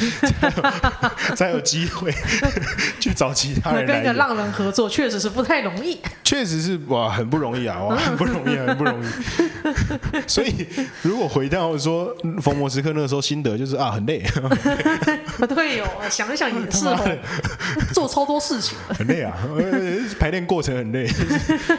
[1.35, 2.13] 才有机会
[2.99, 3.87] 去找其他人。
[3.87, 5.99] 跟一个浪人合作，确实是不太容易。
[6.23, 9.07] 确实是哇，很不容易啊，哇，很不容易，很不容易。
[10.27, 10.67] 所以
[11.01, 14.23] 如果回到说逢魔时刻那个时候心得，就是啊，很累。
[15.37, 17.17] 不对哦，想一想也是哦，
[17.91, 19.33] 做超多事情，很累啊，
[20.19, 20.90] 排练过程很。
[20.91, 21.07] 对，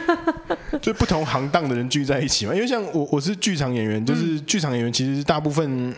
[0.81, 2.53] 就不同行当的人聚在一起嘛。
[2.53, 5.93] 因为像我，我是剧场演员，就是剧场演员，其实大部分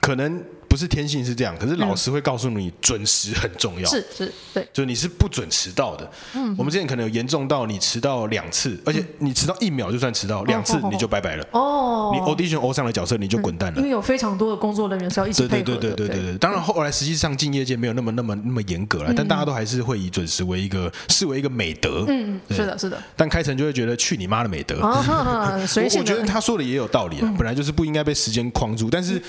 [0.00, 6.08] 可能不是天性是这样，可是老师会告诉你准时很重要，是是，对，就是你是不准迟到的。
[6.34, 11.44] 嗯，我们之前可能有严重到你迟到两次，而且你迟到一秒就算迟到，两次你就拜拜了。
[11.50, 15.80] 哦，你 audition 偶像的角色你就滚蛋了，因为有非常多的工作人员是要一起配合的。
[15.80, 16.16] 对对对对。
[16.16, 22.04] 对对，当然后来实际上进业界没有那么那么那么严格了，但大家都还是会以准时为一个视为一个美德。
[22.06, 23.02] 嗯，是的，是的。
[23.16, 24.76] 但开成就会觉得去你妈的美德。
[24.80, 29.20] 我我觉得他说的也有道理啊，本来就是不应该被时间框住，但是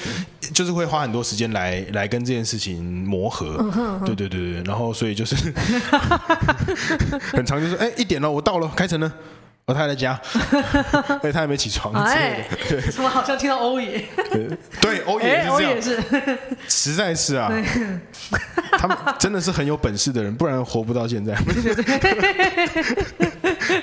[0.54, 3.57] 就是会花很多时间来来跟这件事情磨合。
[4.05, 5.33] 对对对对，然后所以就是
[7.31, 9.09] 很长就是哎一点了，我到了，开城呢？
[9.65, 10.19] 哦，他还在家，
[11.21, 11.93] 哎，他还没起床。
[11.93, 14.04] 哎，对， 怎么好像听到欧爷？
[14.82, 17.52] 对，欧爷是这样，是，实在是啊，
[18.78, 21.38] 他们真的是很有本事的人，不然活不到现在。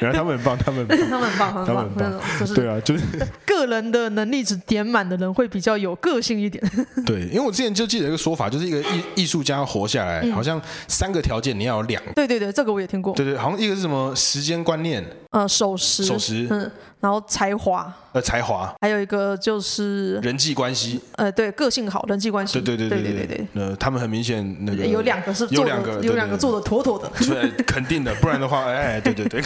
[0.01, 3.05] 原来他们很棒，他们他们很棒，他们很棒，就是对啊，就是
[3.47, 6.63] 个人的能力值点满的人会比较有个性一点。
[7.07, 12.13] 对，因为我之前就记得一个说法，就是一个艺艺术家要活下来，好像三个条件你要有两个。
[12.13, 13.15] 对对对，这个我也听过。
[13.15, 23.47] 对对，好像一个是什么时间观念，呃，守时，守时，嗯，然后才华，呃，才华，还有一个就是人际关系，呃，对，个性好，人际关系，对对对对对对。
[23.53, 29.43] 呃，他们很明显那个有两个是有两个有两个做的妥妥的，对，肯定的，不然的话，哎，对对 对。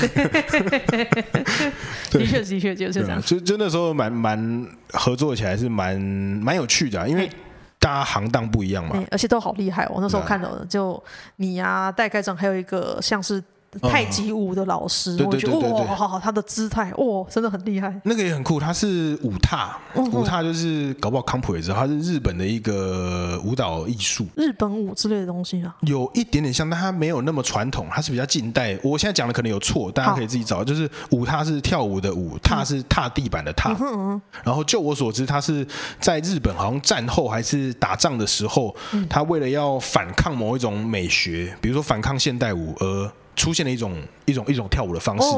[2.13, 7.29] 的确的确就是这样，就就那时候蛮蛮合作起来是蛮蛮有趣的，啊，因为
[7.81, 9.95] 大家行当不一样嘛，而且都好厉害，哦。
[9.97, 11.03] 我那时候看到的，就
[11.39, 13.43] 你呀，戴开长，还有一个像是。
[13.81, 18.01] 太极舞的老师，我觉得哇，好好，他的姿态哇，真的很厉害。
[18.05, 28.79] 那个也很酷，他是舞踏，舞踏就是搞不好康普也知道，他是日本的一个舞蹈艺术，日本舞之类的东西啊，有一点点像，但他没有那么传统，他是比较近代。
[28.83, 30.63] 我现在讲的可能有错，大家可以自己找。
[30.63, 33.75] 就是舞踏是跳舞的舞，踏是踏地板的踏。
[34.45, 35.67] 然后就我所知，他是
[35.99, 38.77] 在日本好像战后还是打仗的时候，
[39.09, 43.11] 他为了要反抗某一种美学，比如说反抗现代舞而。
[43.43, 45.29] 出现了一种一种一种跳舞的方式，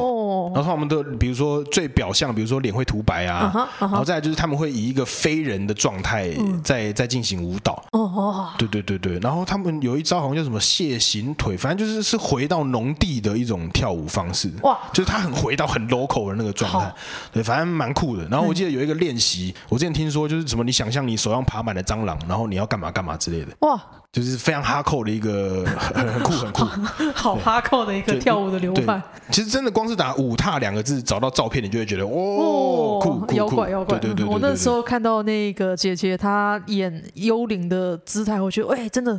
[0.54, 6.30] 然后他们的比如说最表象，比如说脸会涂白啊，然后再来就是他们会以一个非人的状态
[6.62, 7.82] 在在进行舞蹈。
[7.92, 14.50] 哦，对对对对，然后他们有一招好像叫什么蟹形腿，反正就是是回到农地的一种跳舞方式。
[14.62, 16.94] 哇，就是他很回到很 local 的那个状态，
[17.32, 18.26] 对，反正蛮酷的。
[18.28, 23.48] 然后我记得有一个练习，我之前听说就是什么，你想象你手上爬满了蟑螂，然后你要干嘛干嘛之类的。
[23.60, 23.80] 哇。
[24.12, 26.64] 就是非常哈扣的一个很很酷很酷，
[27.12, 29.02] 好哈扣的一个跳舞的流派。
[29.30, 33.64] 其实真的光是打五踏两个字，找到照片你就会觉得哦，酷酷酷。
[33.86, 39.18] 对对对，我那时候看到那个姐姐她演幽灵的姿态，我觉得哎，真的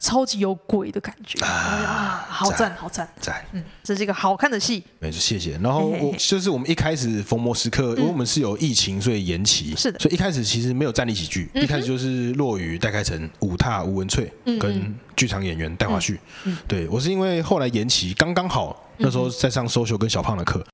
[0.00, 3.44] 超级有鬼的感觉啊，好赞好赞赞。
[3.52, 4.82] 嗯，这是一个好看的戏。
[4.98, 5.58] 没错，谢谢。
[5.62, 9.74] 然后我就是我们一开始逢魔时刻，因为我们是有疫情，所以延期。
[9.76, 9.98] 是的。
[10.00, 14.32] 所以一开始其实没有站立喜剧，一开始就是落雨、戴开成、五踏、吴文翠。
[14.58, 16.18] 跟剧场演员戴华旭，
[16.66, 20.64] 对，我是因为后来延期，刚刚好那时候在上 social 跟小胖的课，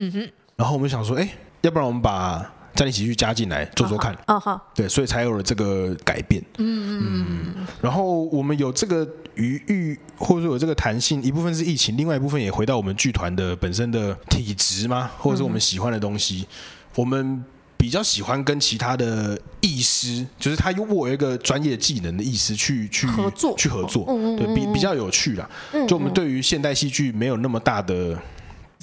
[0.57, 1.29] 然后我们想说，哎，
[1.63, 4.17] 要不然我们把站立喜剧加进来做做看，
[4.75, 16.47] 对，所以才有了这个改变，嗯嗯，然后我们有这个余裕，或者说有这个弹性，一部分是疫情，另外一部分也回到我们剧团的本身的体质嘛，或者是我们喜欢的东西，
[16.95, 17.45] 我们。
[17.81, 24.05] 比较喜欢跟其他的艺师，就是他有我有一个专业技能的艺师去去合作，去合作，
[24.37, 25.49] 对，比比较有趣啦。
[25.89, 28.17] 就我们对于现代戏剧没有那么大的。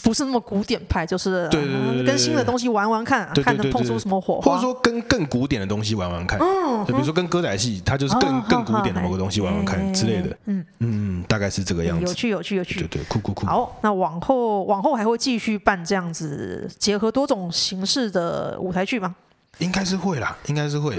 [0.04, 6.40] 不是那么古典派，就是对对对，跟新的东西玩玩看，看能碰出什么火花，或者说跟更古典的东西玩玩看。
[6.40, 10.38] 嗯，就比如说跟歌仔戏，它就是更更古典的某个东西玩玩看之类的。
[10.46, 12.06] 嗯嗯，大概是这个样子。
[12.06, 13.46] 有趣有趣有趣，对对，酷酷酷。
[13.48, 19.16] 好，那往后往后还会继续办这样子结合多种形式的舞台剧吗？
[19.58, 20.96] 应该是会啦，应该是会。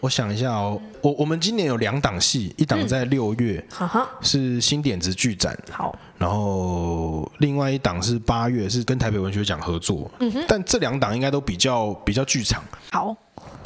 [0.00, 3.64] 我想一下哦，我我们今年有两档戏，一档在六月，
[4.20, 13.16] 是新点子剧展，好，然后另外一档是八月，是跟台北文学奖合作，嗯哼，但这两档应该都比较比较剧场，好。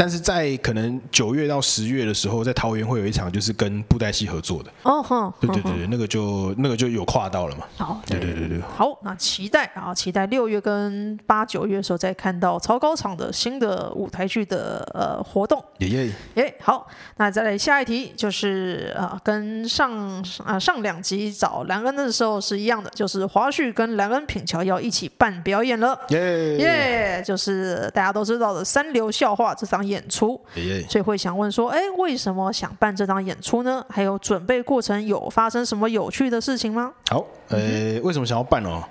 [0.01, 4.73] 但是在可能九月到十月的时候，在桃园会有一场，就是跟布袋戏合作的。
[4.83, 7.67] 哦哼，对对对对，那个就那个就有跨到了嘛。
[7.77, 8.59] 好，对对对对。
[8.63, 15.63] 好，那期待，啊期待六月跟八九月的时候再看到超高厂的新的舞台剧的呃活动。
[15.81, 16.55] 耶耶耶。
[16.63, 16.87] 好，
[17.19, 26.01] 那再来下一题，就是啊，跟上啊上两集找兰恩的时候是一样的，就是华旭跟兰恩品乔要一起办表演了。
[26.09, 30.41] 耶耶，就是大家都知道的三流笑话这场演出，
[30.89, 33.85] 所以会想问说，哎，为什么想办这档演出呢？
[33.89, 36.93] 还有准备过程有发生什么有趣的事情吗？
[37.11, 38.83] 好，呃，为什么想要办哦？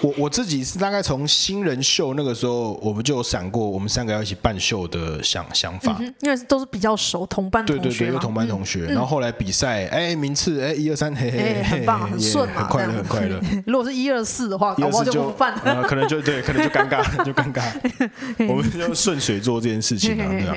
[0.00, 13.40] 我我自己是大概从新人秀那个时候，我们就有闪过我们三个要一起办秀的想想法，嗯，因为都是比较熟同班同学，对对对，有同班同学，嗯、然后后来比赛，哎，名次，哎，一二三，嘿嘿，嘿，很棒，很顺嘛，很快乐，很快乐。
[13.66, 17.62] 如果是一二四的话，搞不好就不办，呃，可能就对，可能就尴尬， 就尴尬。
[18.48, 20.54] 我们就顺水做这件事情啊。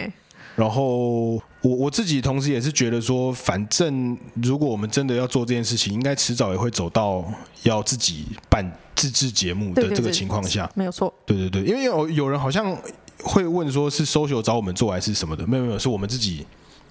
[0.62, 7.26] 然后我我自己同时也是觉得说，反正如果我们真的要做这件事情，应该迟早也会走到
[7.64, 8.64] 要自己办
[8.96, 11.12] 自制节目的这个情况下，没有错。
[11.26, 12.78] 对对对，因为有有人好像
[13.24, 15.48] 会问说，是 social 找我们做还是什么的？
[15.48, 16.46] 没有没有，是我们自己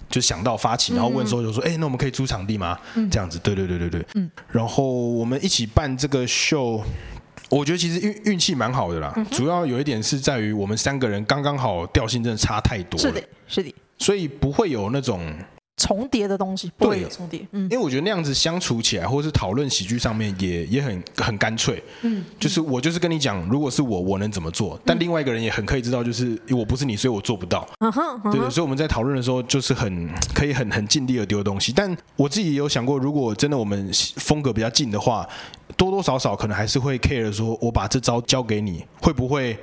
[0.09, 2.77] 就想到发起，然后问 social 说，哎，那我们可以租场地吗？
[3.09, 4.29] 这样子，对对对对对，嗯。
[4.49, 6.83] 然后我们一起办这个秀。
[7.51, 15.21] 我觉得其实运运气蛮好的啦，主要有一点是在于我们三个人刚刚好调性真的差太多了，是的，是的，所以不会有那种
[15.75, 35.27] 重叠的东西，不会有重叠，嗯，因为我觉得那样子相处起来，或者是讨论喜剧上面也也很很干脆，嗯，就是我就是跟你讲，如果是我，我能怎么做，但另外一个人也很可以知道，就是我不是你，所以我做不到，嗯哼，对对，所以我们在讨论的时候就是很可以很很尽力的丢东西，但我自己也有想过，如果真的我们风格比较近的话。
[35.81, 39.57] 多多少少可能还是会 care 说，我把这招交给你，会不会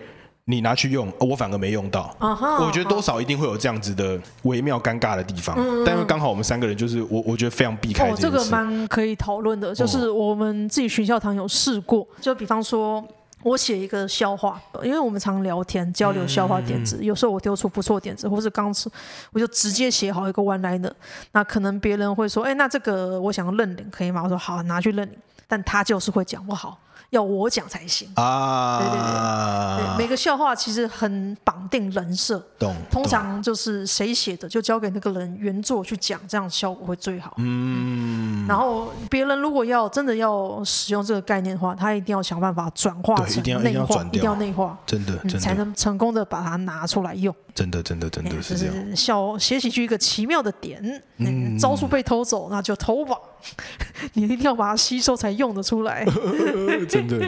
[0.47, 5.57] 你拿去用，我反而没用到？Uh -huh, 我觉得多少一定会有这样子的微妙尴尬的地方。
[5.57, 5.85] Uh.
[5.87, 8.17] 但因为刚好我们三个人就是我，我觉得非常避开这个。
[8.17, 13.07] 哦，这个蛮可以讨论的，就是我们自己学校堂有试过，就比方说
[13.45, 18.91] 我写一个笑话，因为我们常聊天交流笑话点子，嗯、有时候我丢出不错点子，或是刚吃，
[19.33, 20.91] 我就直接写好一个 one liner。
[21.31, 24.21] 那可能别人会说，哎，那这个我想要认领，可以吗？
[24.25, 25.17] 我说好，拿去认领。
[25.49, 26.79] 但他就是会讲不好，
[27.11, 28.79] 要我讲才行啊！
[28.79, 32.77] 对对对，对，每个笑话其实很绑定人设，懂？
[32.91, 37.33] 通常就是谁写的就交给那个人原作去讲，这样效果会最好。
[37.39, 38.47] 嗯。
[38.47, 47.35] 然后别人如果要真的要使用这个概念的话，他一定要想办法转化成内化，一定要内化，真的，真的才能成功的把它拿出来用。
[47.59, 48.97] 真的，真的，真的是这样。
[48.97, 50.81] 小写喜剧一个奇妙的点，
[51.17, 53.17] 嗯，招数被偷走，那就偷吧。
[54.15, 56.05] 你一定要把它吸收才用得出来。
[56.89, 57.19] 真的，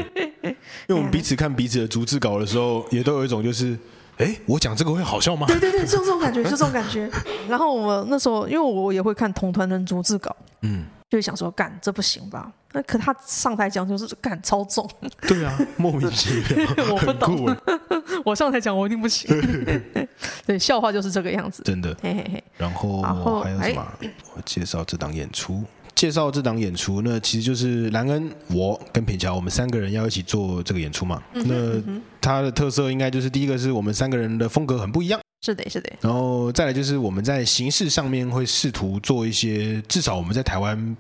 [0.45, 0.55] 因
[0.89, 3.77] 为我们彼此看彼此的逐字稿的时候，也都有一种就是，
[4.19, 5.49] 哎，我讲这个会好笑吗？
[5.49, 7.11] 对对对，就这种感觉，就这种感觉。
[7.49, 12.51] 然后我那时候，因为我也会看同团人逐字稿，嗯，就想说，干这不行吧？
[12.73, 14.89] 那可他上台讲就是干超重。
[15.27, 17.57] 对啊，莫名其妙， 我不懂。
[18.25, 19.29] 我上台讲我一定不行。
[20.47, 21.65] 对，笑话就是这个样子。
[21.65, 21.93] 真的。
[22.01, 22.45] 嘿嘿嘿。
[22.57, 23.03] 然后
[23.43, 23.85] 还有什么？
[24.37, 25.65] 我介绍这档演出。
[25.97, 31.21] 介绍这档演出，那其实就是兰恩、我跟品乔，我们三个人要一起做这个演出嘛。
[31.35, 35.91] 嗯、那它的特色应该就是第一个是我们三个人的风格很不一样，是的，是的。
[36.01, 40.97] 然后再来就是我们在形式上面会试图做一些，至少我们在台湾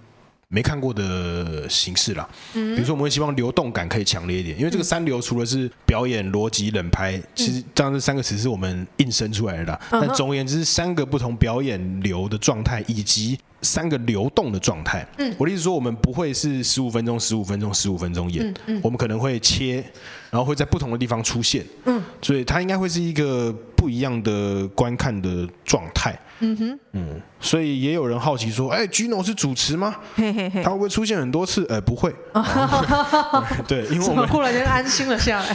[0.48, 2.28] 没看过的形式啦。
[2.54, 9.80] 嗯，比如说我们会希望流动感可以强烈一点，因为这个三流除了是表演、逻辑、冷拍，其实这样这三个词是我们硬生出来的啦。
[9.90, 13.38] 但总而言之，三个不同表演流的状态以及。
[13.62, 19.84] 三个流动的状态，嗯，我的意思说，我们不会是十五分钟、十五分钟、十五分钟演，嗯嗯，我们可能会切，
[20.30, 26.18] 然后会在不同的地方出现，嗯，所以它应该会是一个不一样的观看的状态。
[26.42, 29.94] 嗯哼，嗯，所以也有人好奇说，哎，Gino 是主持吗？
[30.14, 31.66] 嘿嘿嘿，他会不会出现很多次？
[31.68, 32.10] 呃，不会。
[33.68, 35.54] 对，因为我们突然间安心了下来。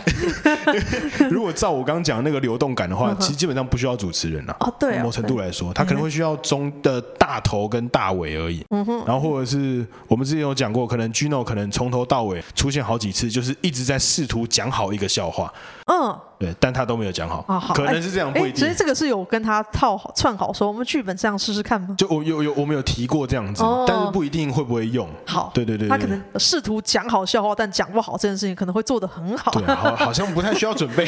[1.28, 4.56] 如果照我刚刚讲那个流动感的话，其实基本上不需要主持人了。
[4.60, 8.62] 哦，对，某程度来说，他可能会需要中的大头跟大尾而已。
[8.72, 15.54] 嗯哼，然后或者是我们之前有讲过，可能 Gino 可能从头到尾出现好几次，就是一直在试图讲好一个笑话。
[15.86, 16.20] 嗯。
[16.38, 18.58] 对，但他都没有讲好，可能是这样，不一定。
[18.58, 21.96] 所以这个是有跟他套好串好，说我们剧本这样试试看吗？
[21.98, 25.08] 就我有有我们有提过这样子，哦，但是不一定会不会用。
[25.26, 29.50] 好，对对对，对，他可能试图讲好笑话，但讲不好这件事情可能会做得很好。
[29.52, 31.06] 对，好，好像不太需要准备，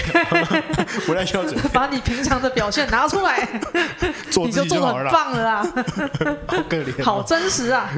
[1.06, 1.68] 不太需要准备。
[1.74, 3.46] 把你平常的表现拿出来，
[4.46, 5.64] 你就做得很棒了啦。
[6.48, 7.90] 好可怜，好真实啊。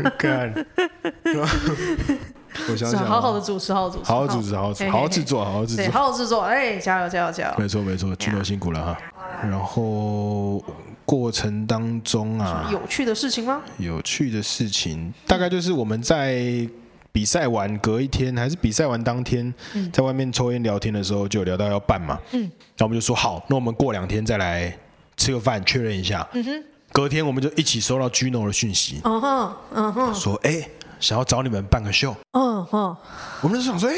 [2.69, 7.53] 我想想，好好的主持，好好主持，好好主持，好好主持，好好制作，好好制作，好好制作，哎，加油，加油，加油！
[7.57, 8.97] 没错，没错，Gino 辛苦了哈。
[9.43, 10.63] 然后
[11.05, 13.61] 过程当中啊，有趣的事情吗？
[13.77, 16.67] 有趣的事情，大概就是我们在
[17.11, 19.53] 比赛完隔一天，还是比赛完当天，
[19.93, 22.19] 在外面抽烟聊天的时候，就有聊到要办嘛。
[22.31, 24.75] 嗯，然后我们就说好，那我们过两天再来
[25.17, 26.27] 吃个饭，确认一下。
[26.33, 28.99] 嗯哼，隔天我们就一起收到 Gino 的讯息。
[29.03, 30.67] 嗯哼，嗯哼，说哎。
[30.99, 32.95] 想要找你们办个秀，嗯嗯，
[33.41, 33.95] 我们就想说，哎，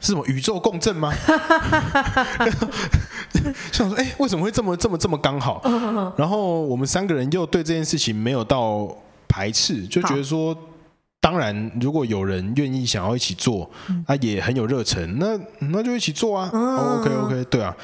[0.00, 1.12] 是什么宇宙共振吗？
[3.72, 5.62] 想说，哎，为什么会这么这么这么刚好？
[6.16, 8.88] 然后我们三个人又对这件事情没有到
[9.28, 10.56] 排斥，就觉得说。
[11.20, 13.70] 当然，如果有人愿意想要一起做，
[14.06, 16.50] 他、啊，也很有热忱，那那就一起做啊。
[16.52, 17.74] 嗯、OK OK，对啊。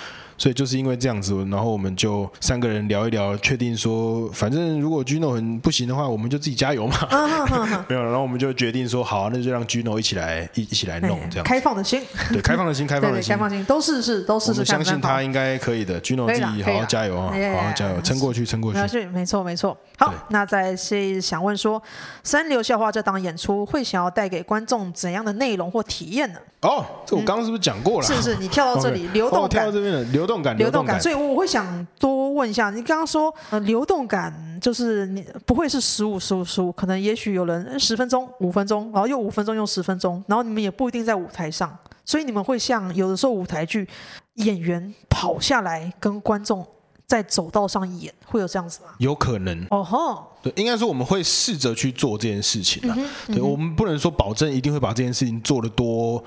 [0.40, 6.96] 所以就是因为这样子，然后我们就三个人聊一聊，确定说，反正如果 Gino 很不行的话，我们就自己加油嘛。
[7.86, 11.44] 没有，然后我们就决定说，好，那就让 Gino 一起来一一起来弄这样。
[11.44, 14.52] 开放的心，对，开放的心，开放的心，开放心，都试试，都试试。
[14.52, 19.06] 我们相信他应该可以的，Gino 自己好好加油啊，好好加油，撑过去，撑过去。
[19.08, 19.76] 没错，没错。
[19.98, 21.82] 好，那再是想问说，
[22.24, 26.38] 三流笑话这档演出会想要带给观众怎样的内容或体验呢？
[26.62, 28.06] 哦，这我刚刚是不是讲过了？
[28.06, 28.36] 是不是？
[28.36, 31.00] 你跳到这里， 流动感，跳到这边的流动感，流动感。
[31.00, 43.88] 所以我会想多问一下，你刚刚说呃，流动感就是你不会是十五十五十五，可能也许有人十分钟、五分钟，然后又五分钟又十分钟，然后你们也不一定在舞台上，所以你们会像有的时候舞台剧
[44.34, 46.66] 演员跑下来跟观众
[47.06, 48.90] 在走道上演，会有这样子吗？
[48.98, 49.66] 有可能。
[49.70, 52.94] 哦吼，对，应该说我们会试着去做这件事情的。
[52.96, 56.22] 嗯嗯、对，我们不能说保证一定会把这件事情做得多。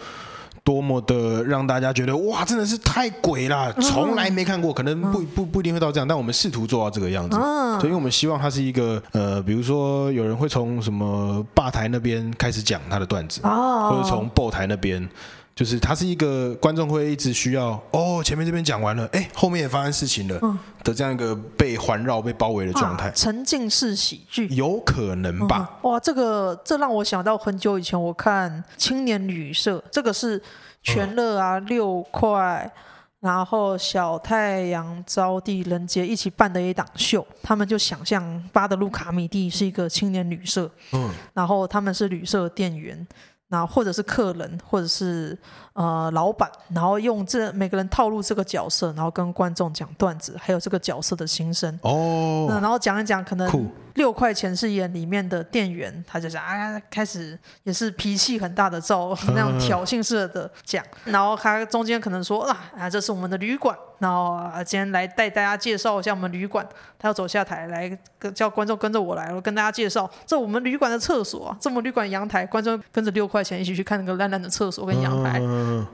[0.64, 7.38] 多么的让大家觉得哇，真的是太鬼了，从来没看过，可能不不不一定会到这样，但我们试图做到这个样子，
[7.82, 15.08] 所以我们希望它是一个呃，比如说有人会从什么吧台那边开始讲他的段子，或者从后台那边。
[15.56, 20.40] 就是它是一个观众会一直需要哦，前面这边讲完了，哎，后面也发生事情了
[20.84, 23.12] 的这样一个被环绕、被包围的状态。
[23.12, 25.78] 沉浸式喜剧有可能吧？
[25.84, 30.42] 哇，这个这让我想到很久以前我看青年旅社，这个是
[30.82, 32.72] 全乐啊、六块，
[33.20, 37.26] 然后小太阳、招娣、人杰一起办的一档秀。
[37.44, 43.06] 他们就想象巴德路卡米蒂是一个青年旅社，嗯，然后他们是旅社店员。
[43.50, 45.38] 那或者是客人，或者是
[45.74, 51.80] 呃老板，然后用这每个人套路这个角色，然后跟观众讲段子，还有这个角色的心声。
[51.84, 53.72] 哦，然后讲一讲可能。
[53.94, 66.68] 六块钱是演里面的店员，他就讲啊，开始也是脾气很大的照 那种挑衅式的讲，然后他中间可能说啊啊，这是我们的旅馆，然后啊今天来带大家介绍一下我们旅馆，
[67.00, 75.40] 他要走下台来跟叫观众跟着我来，我跟大家介绍这我们旅馆的厕所啊，这我们旅馆阳台，观众跟着六块钱一起去看那个烂烂的厕所跟阳台，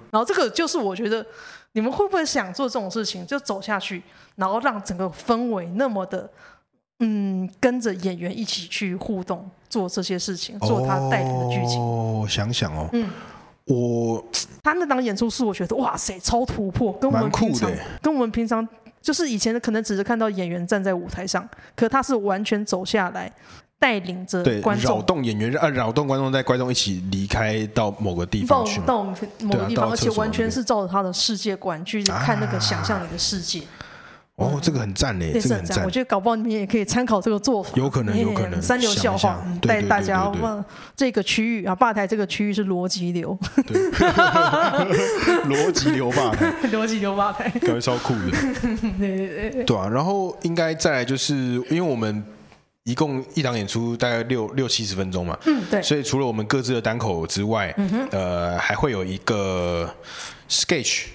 [0.09, 1.23] 然后这个就是我觉得
[1.73, 4.01] 你们会不会想做这种事情，就走下去，
[4.35, 6.27] 然后让整个氛围那么的。
[7.01, 11.79] 嗯，跟着演员一起去互动，做这些事情，做他带领的剧情。
[11.81, 13.09] 哦，想想哦，嗯，
[13.69, 14.23] 我
[14.63, 18.67] 他那档演出是我觉得哇塞，超突破，跟我们平常跟我们平常
[18.99, 23.31] 就是以前可能只是看到演员站在舞台上，可他是完全走下来，
[23.77, 28.65] 带领着观众，扰动演员，啊，扰动观众，带观众一起离开到某个地方。
[28.65, 33.61] 去，到某个地方，而且完全是照着他的世界观去看那个想象里的世界。
[34.39, 35.83] 哦，这个很赞嘞，这个很赞。
[35.83, 37.71] 我觉得搞不好你们也可以参考这个做法。
[37.75, 38.61] 有可能，有可能。
[38.61, 40.63] 三流笑话带大家往
[40.95, 43.37] 这个区域啊，吧台这个区域是逻辑流。
[45.49, 46.53] 逻辑流吧台。
[46.71, 47.49] 逻辑流吧台。
[47.49, 48.31] 感觉超酷的。
[48.97, 49.63] 对对对。
[49.65, 51.35] 对啊，然后应该再来就是，
[51.69, 52.23] 因为我们
[52.85, 55.81] 一共一档演出大概六六七十分钟嘛，嗯，对。
[55.81, 57.75] 所以除了我们各自的单口之外，
[58.11, 59.93] 呃，还会有一个
[60.49, 61.07] sketch。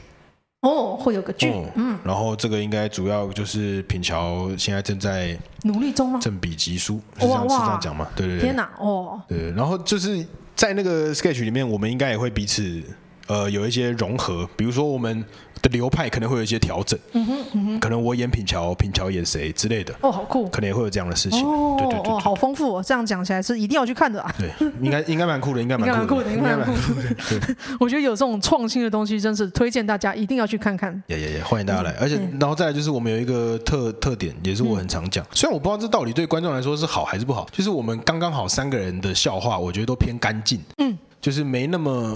[0.64, 6.18] 哦，会有个剧，嗯，然后这个应该主要就是品桥现在正在努力中吗？
[6.20, 8.08] 正比级书，是这样是这样讲吗？
[8.16, 12.82] 对对对，天哪，哦，对，然后就是在那个 sketch 里面，我们应该也会彼此
[13.26, 15.24] 呃有一些融合，比如说我们。
[15.64, 24.50] 的流派可能会有一些调整，嗯哼，嗯哼，可能我演品乔，品乔演谁之类的，哦，好酷，可能也会有这样的事情，哦，对对对，好丰富哦，这样讲起来是一定要去看的啊，对，
[24.82, 27.02] 应该应该蛮酷的，应该蛮酷的，应该蛮酷的，
[27.40, 42.14] 对， 我觉得有这种创新的东西，真是推荐大家一定要去看看，也也也欢迎大家来，而且然后再来就是我们有一个特特点，也是我很常讲，虽然我不知道这到底对观众来说是好还是不好，就是我们刚刚好三个人的笑话，我觉得都偏干净，嗯，就是没那么。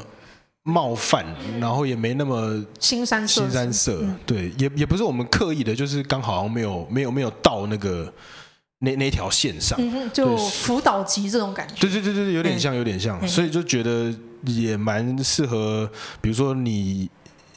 [0.68, 1.24] 冒犯，
[1.58, 8.12] 然后也没那么腥膻色，腥膻色，对，也也不是我们刻意的，就是刚好没有没有没有到那个
[8.80, 14.14] 那那条线上，嗯、就辅导级这种感觉，对对对对，有点像有点像，所以就觉得
[14.44, 15.90] 也蛮适合，
[16.20, 17.08] 比如说你。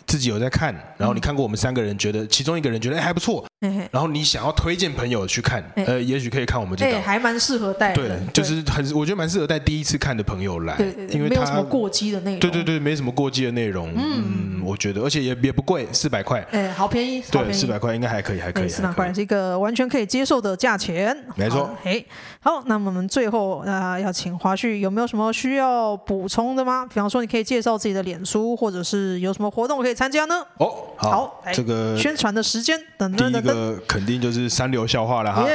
[0.08, 3.46] 自己有在看，然后你看过我们三个人，觉得其中一个人觉得哎还不错，
[3.92, 10.76] 然后你想要推荐朋友去看，呃，也许可以看我们这档，还蛮适合带，对，就是很我觉得蛮适合带第一次看的朋友来，
[11.12, 22.04] 因为没有什么过激的内容，对对对，没什么过激的内容，嗯，我觉得，而且也也不贵，四百块，哎，好便宜，对，四百块应该还可以，还可以，四百块是一个完全可以接受的价钱，没错，哎，
[22.40, 26.88] 好，那么我们最后啊要请华旭有没有什么需要补充的吗？
[26.88, 30.44] 比方说你可以介绍自己的脸书，或者是有什么活动可以参加呢？
[30.58, 30.88] 哦。
[30.98, 33.51] 好，这个宣传的时间，等等等。
[33.54, 35.46] 第一个肯定就是三流笑话了哈。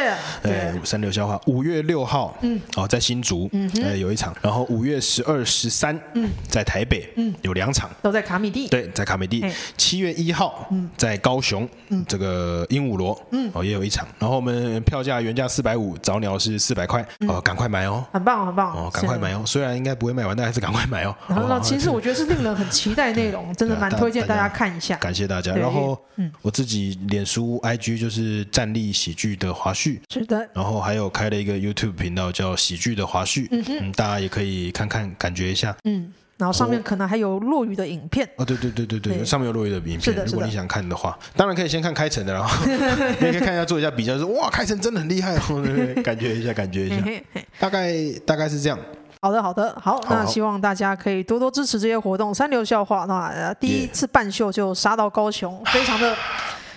[0.42, 4.34] 哎，三流笑话，五月六号，嗯，哦，在新竹，嗯，有一场。
[4.42, 8.68] 然后五月十二、十三，嗯，在台北，嗯，有两场，都在卡米蒂。
[8.68, 9.44] 对，在卡米蒂。
[9.76, 14.06] 七月一号，嗯，在高雄，嗯，这个鹦鹉螺，嗯，哦，也有一场。
[14.18, 18.04] 然后我们票价原价四百五，早鸟是四百块，哦，赶快买哦。
[18.12, 18.74] 很棒，很棒。
[18.74, 19.42] 哦，赶快买哦。
[19.46, 21.14] 虽然应该不会卖完，但还是赶快买哦。
[21.28, 24.96] 然后呢，其实我觉得是令人很期待内容，真的 蛮推荐大家看一下。
[24.96, 25.54] 感谢大家。
[25.54, 30.48] 然后，嗯，我自己脸书 IG 就是站立喜剧的华胥，是的。
[30.54, 35.76] 然后还有开了一个 YouTube 频道叫喜剧的华胥，嗯嗯，大家也可以看看，感觉一下。
[35.84, 38.26] 嗯，然后上面可能还有落雨的影片。
[38.36, 40.24] 哦，对对对对对，上面有落雨的影片。
[40.26, 46.96] 如果你想看的话，当然可以先看开城的，然后 你可以看一下，做一下比较，说哇，开城真的很厉害哦，感觉一下，感觉一下。
[47.60, 47.92] 大概
[48.24, 48.78] 大概是这样。
[49.22, 52.32] 好的，好的，好，那希望大家可以多多支持这些活动。
[52.32, 56.14] 三流笑话，那第一次办秀就杀到高雄， 非常的。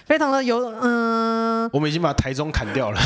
[0.09, 2.99] 非常的有嗯，我们已经把台中砍掉了，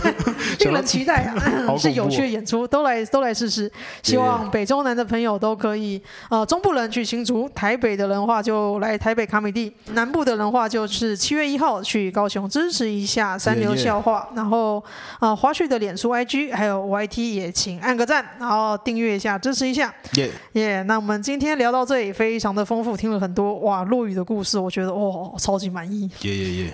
[0.60, 1.36] 令人期待啊！
[1.76, 3.70] 是有趣的演出，都来都来试试。
[4.02, 6.00] 希望北中南的朋友都可以，
[6.30, 14.26] 呃，中部人去新竹，台北的人话就来台北卡米地，南部的人话就是七月一号去高雄支持一下三流笑话。
[14.34, 14.82] 然后
[15.18, 19.94] 啊，花絮的脸书 IG 还有 YT 也请按个赞，然后订阅一下支持一下。
[20.14, 26.08] 耶耶，那我们今天聊到这里，非常的丰富，听了很多哇落雨的故事，我觉得哇超级满意。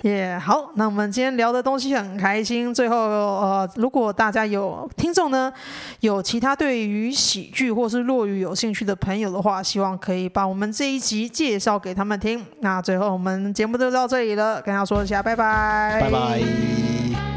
[0.03, 2.73] 耶，好，那我们今天聊的东西很开心。
[2.73, 5.51] 最后，呃，如果大家有听众呢，
[6.01, 12.45] 有其他对于喜剧或是落语有兴趣的朋友的话，希望可以把我们这一集介绍给他们听。
[12.61, 17.32] 那最后，我们节目就到这里了，跟大家说一下，拜拜，拜拜。